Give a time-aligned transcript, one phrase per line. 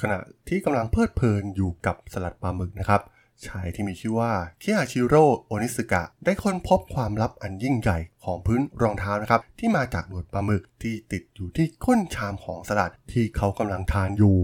[0.00, 0.18] ขณะ
[0.48, 3.00] ที่กำลังเพลิดเพลินอยู่กับสลัดปลาหมึกนะครับ
[3.46, 14.38] ชายที่มีชื่อว่าเคิอาชิโร่โอนิสกะ ได้ค้นพบความลับอันยิ่งใหญ่ของพื้นรองเท้านะครับ ที่มาจากหนวดปลาหมึกที่ติดอยู่ที่ก้นชามของสลัดที่เขากำลังทานอยู่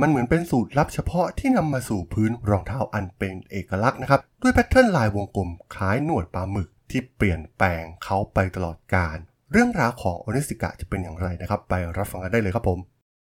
[0.00, 9.18] มันเหมือนเป็นสูตรลับเฉพาะที่นำมาสู่พื้นรองเท้าอันเป็นเอกลักษณ์นะครับ ด้วยแพทเทิร์นลายวงกลมคล้ายหนวดปลาหมึกที่เปลี่ยนแปลงเขาไปตลอดกาล
[9.52, 12.78] เรื่องราวของโอนิสกะจะเป็นอย่างไรนะครับ ไปรับฟังกันได้เลยครับผม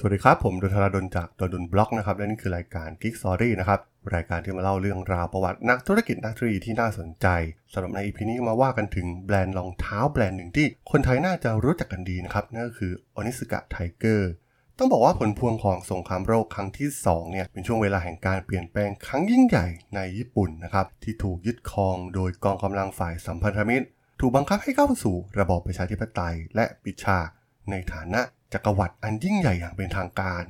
[0.00, 3.80] สวัสดีครับ ผมดนทราดนจากดนดนบล็อกนะครับและนี่คือรายการ Geek Story นะครับ
[4.14, 7.26] รายการที่มาเล่าเรื่องราวประวัตินักธุรกิจนักธุรกิจที่น่าสนใจ
[7.72, 14.22] สำหรับใน EP นี้มาว่ากันถึงแบรนด์รองเท้าแบรนด์หนึ่งที่คนไทยน่าจะรู้จักกันดีนะครับนั่นก็คือ Onitsuka Tiger
[14.78, 23.86] ต้องบอกว่าผลพวงของสงครามโลกครั้งที่ 2 เนี่ย เป็นช่วงเวลาแห่งการเปลี่ยนแปลงครั้งยิ่งใหญ่ในญี่ปุ่นนะครับ ที่ถูกยึดครองโดยกองกำลังฝ่ายสัมพันธมิตร
[24.20, 27.28] ถูกบังคับให้เข้าสู่ระบอบประชาธิปไตยและปิดฉาก
[27.70, 30.44] ในฐานะ จักรวรรดิอันยิ่งใหญ่อย่างเป็นทางการ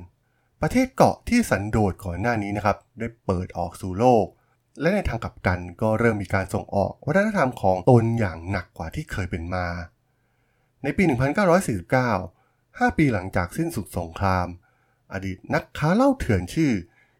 [0.61, 4.25] ประเทศเกาะที่สันโดษก่อนหน้านี้นะครับ ได้เปิดออกสู่โลก
[4.81, 9.67] และในทางกลับกันก็เริ่มมีการส่งออกวัฒนธรรมของตนอย่างหนักกว่าที่เคยเป็นมา
[10.83, 11.03] ในปี
[12.21, 14.47] 1949 5 ปีหลังจากสิ้นสุดสงคราม
[15.13, 16.71] อดีตนักค้าเหล้าเถื่อนชื่อ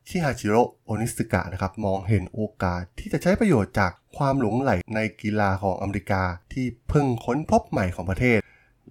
[0.08, 8.40] ชิฮาจิโร่โอนิสึกะนะครับมองเห็นโอกาสที่จะใช้ประโยชน์จากความหลงไหลในกีฬาของอเมริกาที่เพิ่งค้นพบใหม่ของประเทศ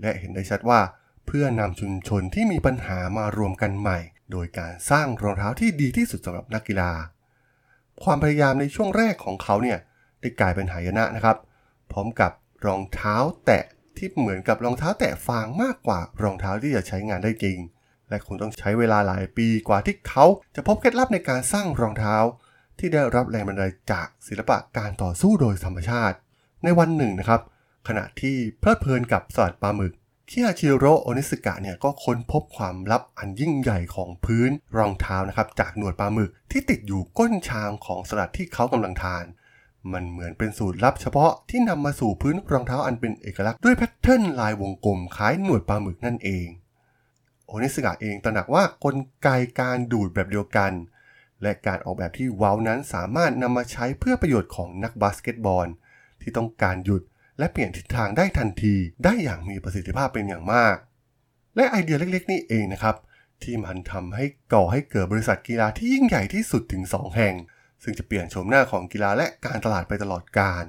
[0.01, 0.81] และเห็นได้ชัดว่า
[1.31, 3.99] เพื่อนำชุมชนที่มีปัญหามารวมกันใหม่
[4.33, 6.93] โดยการสร้างรองเท้าที่ดีที่สุดสำหรับนักกีฬา
[8.03, 9.79] ความพยายามในช่วงแรกของเขาเนี่ย
[10.21, 11.37] ได้กลายเป็นหายนะนะครับ
[11.93, 12.33] พร้อมกับ
[12.67, 13.65] รองเท้าแตะ
[13.97, 17.59] ที่เหมือนกับรองเท้าแตะฟางมากกว่ารองเท้าที่จะใช้งานได้จริง
[18.09, 20.25] และคงต้องใช้เวลาหลายปีกว่าที่เขา
[20.55, 22.17] จะพบเคล็ดลับในการสร้างรองเท้า
[22.79, 26.17] ที่ได้รับแรงบันดาลจากศิลปะการต่อสู้โดยธรรมชาติ
[26.65, 27.41] ในวันหนึ่งนะครับ
[27.89, 29.93] ขณะที่เพลิดเพลินกับสลัดปลาหมึก
[30.33, 39.25] คิฮาชิโร่โอนิสกะเนี่ยก็ค้นพบความลับอันยิ่งใหญ่ของพื้นรองเท้านะครับจากหนวดปลาหมึกที่ติดอยู่ก้นชามของสลัดที่เขากำลังทาน
[39.93, 46.47] มันเหมือนเป็นสูตรลับเฉพาะที่นำมาสู่พื้นรองเท้าอันเป็นเอกลักษณ์ด้วย pattern ลายวงกลมคล้ายหนวดปลาหมึกนั่นเอง
[47.47, 49.29] โอนิสกะเองตระหนักว่ากลไก
[49.61, 50.73] การดูดแบบเดียวกัน
[51.43, 55.67] และการออกแบบที่เว้านั้นสามารถนำมาใช้เพื่อประโยชน์ของนักบาสเกตบอล
[56.21, 57.03] ที่ต้องการหยุด
[57.39, 60.77] และเปลี่ยนทิศทางได้ทันทีได้อย่างมีประสิทธิภาพเป็นอย่างมาก
[61.57, 62.97] และไอเดียเล็กๆ นี่เองนะครับ
[63.43, 67.35] ที่มันทำให้ก่อให้เกิดบริษัทกีฬาที่ยิ่งใหญ่ที่สุดถึง 2 แห่ง
[67.83, 70.65] ซึ่งจะเปลี่ยนโฉมหน้าของกีฬาและการตลาดไปตลอดกาล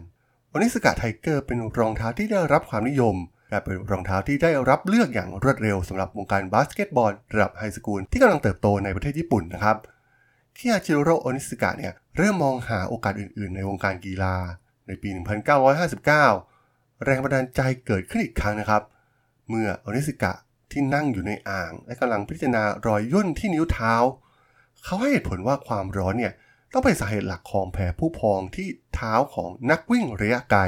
[0.50, 3.16] โอนิสกะไทเกอร์เป็นรองเท้าที่ได้รับความนิยม
[3.50, 9.78] และเป็นรองเท้าที่ได้รับเลือกอย่างรวดเร็วสำหรับวงการบาสเกตบอลระดับ high school ที่กำลังเติบโตในประเทศญี่ปุ่นนะครับ
[10.58, 14.36] คิอาจิโร่โอนิสกะเนี่ยเริ่มมองหาโอกาสอื่นๆ ในวงการกีฬา
[14.88, 16.59] ในปี 1959
[17.06, 18.82] แรงบันดาลใจเกิดขึ้นอีกครั้งนะครับ
[19.50, 20.34] เมื่ออนิสิกะ
[20.72, 23.94] ที่นั่งอยู่ในอ่าง และกำลังพิจารณารอยย่นที่นิ้วเท้า
[24.84, 26.34] เขาให้เหตุผลว่าความร้อนเนี่ย
[26.74, 30.62] ต้องเป็นสาเหตุหลักของแผลผู้พองที่เท้าของนักวิ่งระยะไกล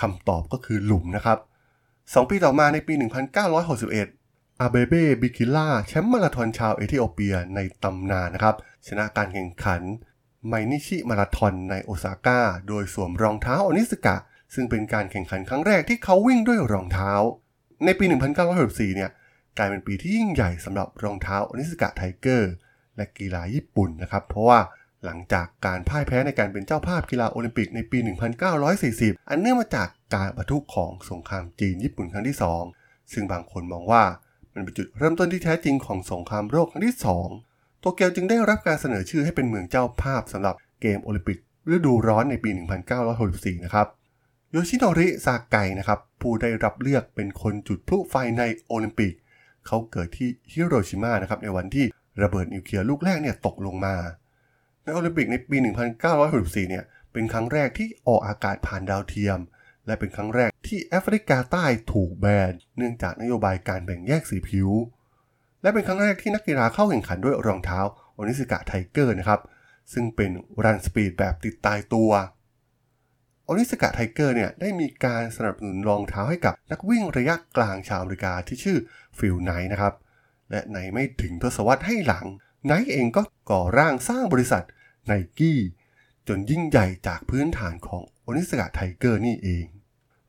[0.00, 1.38] คำตอบก็คือหลุมนะครับ
[1.84, 8.56] 2 ปีต่อมาในปี 1961 อาเบเบบิคิล่าแชมป์มาราธอนชาวเอธิโอเปียในตำนานนะครับ
[8.86, 9.82] ชนะการแข่งขัน
[10.46, 14.16] ไมนิชิมาราธอนในโอซาก้า โดยสวมรองเท้าโอนิสกะ
[14.54, 17.12] ซึ่งเป็นการแข่งขันครั้งแรกที่เขาวิ่งด้วยรองเท้า
[17.84, 18.04] ในปี
[18.50, 19.10] 1964 เนี่ย
[19.58, 22.52] กลายเป็นปีที่ยิ่งใหญ่สำหรับรองเท้าโอนิสกะไทเกอร์
[22.96, 24.60] และกีฬาญี่ปุ่นนะครับ เพราะว่า
[25.04, 27.98] หลังจากการพ่ายแพ้ในการเป็นเจ้าภาพกีฬาโอลิมปิกในปี
[28.64, 32.36] 1940 อันเนื่องมาจากการปะทุของสงครามจีนญี่ปุ่นครั้งที่
[32.74, 34.04] 2 ซึ่งบางคนมองว่า
[34.54, 36.96] มันเป็นจุดเริ่มต้นที่แท้จริงของสงครามโลกครั้งที่
[37.38, 41.38] 2 โตเกียวจึงได้รับการเสนอชื่อให้เป็นเมืองเจ้าภาพสำหรับเกมโอลิมปิก
[41.74, 42.50] ฤดูร้อนในปี
[43.06, 43.86] 1964 นะครับ
[44.56, 49.12] โยชิโนริซาไกนะครับผู้ได้รับเลือกเป็นคนจุดพลุไฟในโอลิมปิก
[49.66, 51.86] เขาเกิดที่ฮิโรชิมานะครับในวันที่
[52.22, 53.96] ระเบิดนิวเคลียร์ลูกแรกเนี่ยตกลงมา
[54.82, 55.56] ในโอลิมปิกในปี
[56.14, 59.38] 1964 เนี่ยเป็นครั้งแรกที่ออกอากาศผ่านดาวเทียม
[59.86, 64.68] และเป็นครั้งแรกที่แอฟริกาใต้ถูกแบนเนื่องจากนโยบายการแบ่งแยกสีผิว
[65.62, 67.80] และเป็นครั้งแรกที่นักกีฬาเข้าแข่งขันด้วยรองเท้า
[68.14, 69.40] โอนิสกะไทเกอร์นะครับ
[69.92, 70.30] ซึ่งเป็น
[70.64, 72.10] Runspark แบบติดตายตัว
[73.44, 78.78] โอนิสกะไทเกอร์เนี่ยได้มีการสนับสนุนรองเท้าให้กับนักวิ่งระยะกลางชาวอเมริกาที่ชื่อ
[79.18, 79.94] ฟิลไนท์นะครับ
[80.50, 82.26] และในไม่ถึงทศวรรษให้หลัง
[82.66, 84.64] ไนท์เองก็ก่อร่างสร้างบริษัท
[85.06, 85.60] ไนกี้
[86.28, 89.64] จนยิ่งใหญ่จากพื้นฐานของโอนิสกะไทเกอร์นี่เอง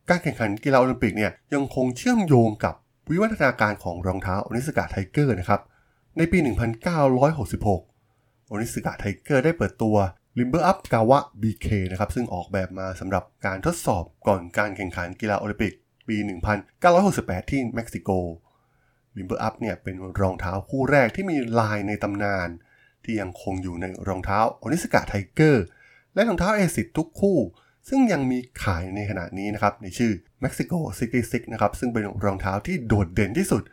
[0.09, 2.75] การแข่งขันกีฬาโอลิมปิกเนี่ยยังคงเชื่อมโยงกับ
[3.09, 5.62] วิวัฒนาการของรองเท้าโอนิสกะไทเกอร์นะครับ
[6.17, 6.38] ในปี
[6.83, 9.95] 1966 โอนิสกะไทเกอร์ได้เปิดตัว
[10.40, 15.74] Limber Up Kawa BK นะครับซึ่งออกแบบมาสำหรับการทดสอบก่อนการแข่งขันกีฬาโอลิมปิก
[16.08, 16.18] ปี
[17.00, 18.10] 1968 ที่เม็กซิโก
[19.18, 22.50] Limber Up เนี่ยเป็นรองเท้าคู่แรกที่มีลายในตำนาน
[23.04, 25.66] ที่ยังคงอยู่ในรองเท้าโอนิสกะไทเกอร์
[26.14, 27.38] และรองเท้าเอซิคทุกคู่
[27.90, 30.12] ซึ่งยังมีขายในขณะนี้นะครับในชื่อ
[30.44, 30.78] Mexico
[31.16, 33.64] 66นะครับซึ่งเป็นรองเท้าที่โดดเด่นที่สุด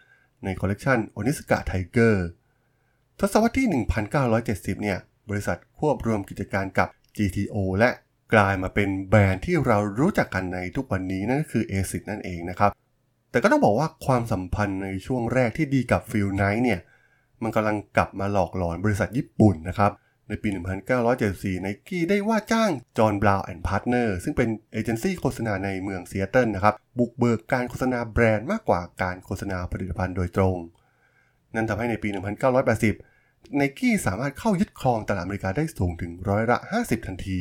[0.45, 2.27] ในคอลเลกชันโอนิสกะไทเกอร์
[3.19, 3.67] ทศวรรษที่
[4.25, 4.99] 1970 เนี่ย
[5.31, 7.91] บริษัทควบรวมกิจการกับ GTO และ
[8.35, 12.71] กลายมาเป็นแบรนด์ที่เรารู้จักกันในทุกวันนี้นั่นก็คือ ASICS นั่นเองนะครับ
[13.31, 16.81] แต่ก็ต้องบอกว่าความสัมพันธ์ในช่วงแรกที่ดีกับ Phil Knight เนี่ย
[17.43, 19.93] มันกำลังกลับมาหลอกหลอนบริษัทญี่ปุ่นนะครับ
[20.29, 20.49] ในปี
[21.05, 30.57] 1974 ไนกี้ได้ว่าจ้าง John Brown and Partners ซึ่งเป็นเอเจนซี่โฆษณาในเมืองเซีแอตเทิลนะครับ บุกเบิกการโฆษณาแบรนด์มากกว่าการโฆษณาผลิตภัณฑ์โดยตรง
[31.55, 32.09] นั่นทำให้ในปี
[32.63, 33.12] 1980
[33.57, 37.41] ไนกี้สามารถเข้ายึดครองตลาดอเมริกาได้สูงถึงร้อยละ 50 ทันที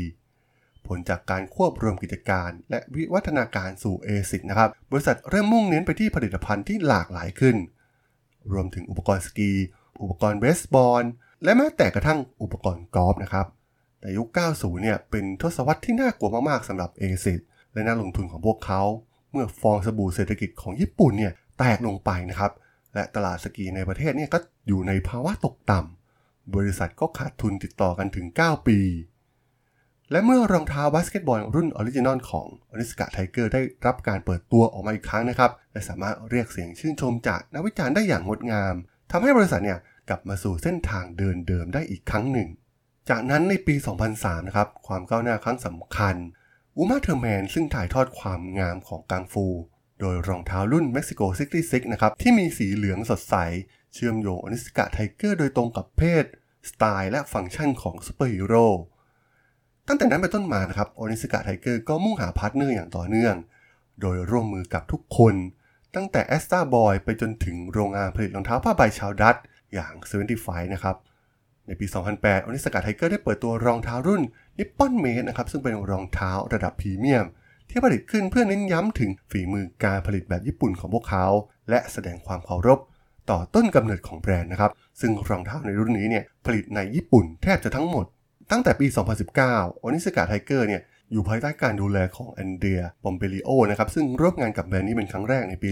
[0.87, 7.55] ผลจากการควบรวมกิจการ และวิวัฒนาการสู่ ASICS นะครับ บริษัทเริ่มมุ่งเน้นไปที่ผลิตภัณฑ์ที่หลากหลายขึ้น
[8.53, 9.51] รวมถึงอุปกรณ์สกี
[10.01, 11.03] อุปกรณ์เบสบอล
[11.43, 13.47] และแม้แต่กระทั่งอุปกรณ์กอล์ฟนะครับ
[14.01, 17.39] แต่ยุค 90 เนี่ยเป็นทศวรรษที่น่ากลัวมากๆสำหรับ ASICS
[17.73, 18.81] และนักลงทุนของพวกเขา
[19.31, 22.51] เมื่อฟองสบู่เศรษฐกิจของญี่ปุ่นเนี่ยแตกลงไปนะครับ
[22.93, 28.79] และตลาดสกีในประเทศเนี่ยก็อยู่ในภาวะตกต่ำ บริษัทก็ขาดทุนติดต่อกันถึง 9 ปี
[30.11, 38.75] และเมื่อรองเท้าบาสเกตบอลรุ่น original ของ Onitsuka Tiger ได้รับการเปิดตัวออกมาอีกครั้งนะครับ และสามารถเรียกเสียงชื่นชมจากนักวิจารณ์ได้อย่างงดงาม
[39.11, 39.79] ทำให้บริษัทเนี่ย
[40.09, 42.49] กลับมาสู่เส้นทางเดินเดิมได้อีกครั้งหนึ่ง
[43.09, 43.75] จากนั้นในปี
[44.11, 46.15] 2003 นะครับ ความก้าวหน้าครั้งสำคัญ
[46.75, 49.45] Uma Thurman ซึ่งถ่ายทอดความงามของกังฟู
[50.01, 51.25] โดยรองเท้ารุ่น Mexico
[51.59, 53.35] 66 นะครับ ที่มีสีเหลืองสดใส
[53.93, 56.25] เชื่อมโยง Onitsuka Tiger โดยตรงกับเพศ
[56.69, 58.65] สไตล์และฟังก์ชันของซูเปอร์ฮีโร่
[59.87, 63.35] ตั้งแต่นั้นเป็นต้นมานะครับ Onitsuka Tiger ก็มุ่งหา partner อย่างต่อเนื่อง
[64.01, 65.35] โดยร่วมมือกับทุกคน
[65.95, 69.35] ตั้งแต่ Astro Boy ไปจนถึงโรงงานผลิตรองเท้าผ้าใบชาวดัต
[69.73, 69.93] อย่าง
[70.33, 70.95] 75 นะครับ
[71.67, 74.21] ในปี 2008 Onitsuka Tiger ได้เปิดตัวรองเท้ารุ่น
[74.57, 77.25] Nippon Made นะครับ ซึ่งเป็นรองเท้าระดับพรีเมียม
[77.71, 81.25] ที่ผลิตขึ้นเพื่อเน้นย้ำถึงฝีมือการผลิตแบบญี่ปุ่นของพวกเขา
[81.69, 82.79] และแสดงความเคารพ
[83.31, 84.71] ต่อต้นกำเนิดของแบรนด์นะครับ
[85.01, 88.05] ซึ่งรองเท้าในรุ่นนี้เนี่ยผลิตในญี่ปุ่นแทบจะทั้งหมด
[88.51, 88.87] ตั้งแต่ปี
[89.33, 90.81] 2019 Onitsuka Tiger เนี่ย
[91.11, 95.69] อยู่ภายใต้การดูแลของ Andrea Pompilio นะครับซึ่งร่วมงานกับแบรนด์นี้เป็นครั้งแรกในปี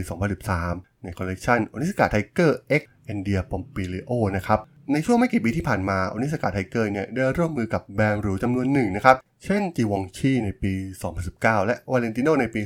[0.51, 4.59] 2013 ในคอลเลกชันโ Onitsuka Tiger X แอนเดียปอมเปริโอนะครับ
[4.93, 9.15] ในช่วงไม่กี่ปีที่ผ่านมาอนิสกะไทเกอร์เนี่ยได้ร่วมมือกับแบรนด์หรูจำนวนหนึ่งนะครับ
[9.45, 10.73] เช่น Givenchy ในปี
[11.19, 12.61] 2019 และวาเลนติโนในปี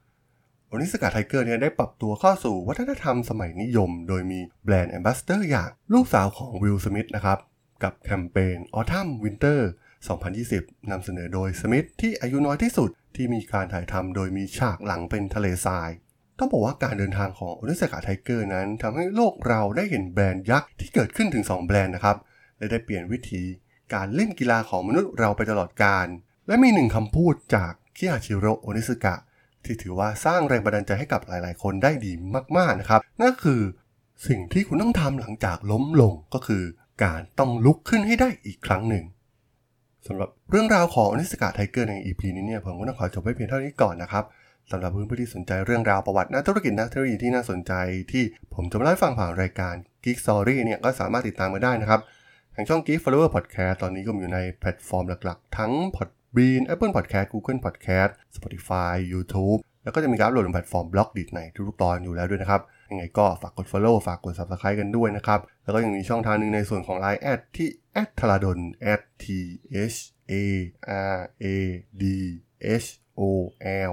[0.00, 7.38] 2020 Onitsuka Tiger เนี่ยได้ปรับตัวเข้าสู่วัฒนธรรมสมัยนิยม โดยมี brand ambassador อย่างลูกสาวของ Will Smith นะครับ
[7.82, 9.60] กับแคมเปญ Autumn Winter
[10.24, 15.90] 2020 นำเสนอโดยสมิธที่อายุน้อยที่สุดที่มีการถ่ายทำโดยมีฉากหลังเป็นทะเลทราย
[16.38, 22.16] ต้องบอกว่าการเดินทางของโอนิสกะไทเกอร์นั้นทำให้โลกเราได้เห็นแบรนด์ยักษ์ที่เกิดขึ้นถึง 2 แบรนด์นะครับ
[22.58, 23.42] และได้เปลี่ยนวิธี
[23.94, 26.06] การเล่นกีฬาของมนุษย์เราไปตลอดกาล
[26.46, 29.14] และมีหนึ่งคำพูดจากคิอาชิโร่โอนิสกะ
[29.64, 32.12] ที่ถือว่าสร้างแรงบันดาลใจให้กับหลาย ๆ คนได้ดี
[32.56, 33.60] มาก ๆ นะครับ นั่นคือ
[34.28, 36.62] สิ่งที่คุณต้องทำหลังจากล้มลงก็คือ
[37.04, 39.04] การต้องลุกขึ้นให้ได้อีกครั้งหนึ่ง
[40.06, 44.24] สำหรับเรื่องราวของ Onitsuka Tiger ใน EP นี้เนี่ยผมก็ต้องขอจบไว้เพียงเท่านี้ก่อนนะครับ
[44.70, 47.72] สำหรับเพื่อนๆที่สนใจเรื่องราวประวัตินักธุรกิจนักเทคโนโลยีที่น่าสนใจ
[48.12, 52.00] ที่ผมจะมาเล่าให้ฟังผ่านรายการ Geek Story เนี่ยก็สามารถติดตามมาได้นะครับ
[52.54, 62.60] ทางช่อง Geek Forever Podcast ตอนนี้ก็มีอยู่ในแพลตฟอร์มหลักๆ ทั้ง Podbean Apple Podcast Google Podcast Spotify YouTube แล้วก็จะมีการอัปโหลดลงแพลตฟอร์ม Blockdit ในทุกๆตอนอยู่แล้วด้วยนะครับ
[62.90, 67.68] ยังไงก็ฝากกด Follow ฝากกด Subscribe กันด้วยนะครับ แล้วก็ยังมีช่องทางหนึ่งในส่วนของ Line add ที่
[68.18, 68.58] t h a l a d o n
[69.22, 69.24] t
[69.84, 69.98] h
[70.30, 70.34] a
[71.14, 71.44] r a
[72.02, 72.04] d
[72.84, 73.22] h o
[73.90, 73.92] l